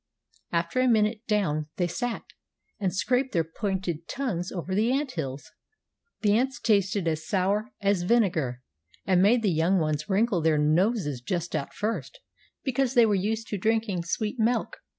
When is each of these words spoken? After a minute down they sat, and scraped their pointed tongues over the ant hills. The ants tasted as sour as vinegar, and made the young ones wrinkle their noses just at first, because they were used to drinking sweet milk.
After 0.51 0.79
a 0.81 0.87
minute 0.87 1.27
down 1.27 1.67
they 1.77 1.85
sat, 1.85 2.23
and 2.79 2.91
scraped 2.91 3.33
their 3.33 3.43
pointed 3.43 4.07
tongues 4.07 4.51
over 4.51 4.73
the 4.73 4.91
ant 4.91 5.11
hills. 5.11 5.51
The 6.21 6.35
ants 6.35 6.59
tasted 6.59 7.07
as 7.07 7.27
sour 7.27 7.69
as 7.81 8.01
vinegar, 8.01 8.63
and 9.05 9.21
made 9.21 9.43
the 9.43 9.51
young 9.53 9.77
ones 9.77 10.09
wrinkle 10.09 10.41
their 10.41 10.57
noses 10.57 11.21
just 11.21 11.55
at 11.55 11.75
first, 11.75 12.19
because 12.63 12.95
they 12.95 13.05
were 13.05 13.13
used 13.13 13.47
to 13.49 13.59
drinking 13.59 14.01
sweet 14.03 14.39
milk. 14.39 14.77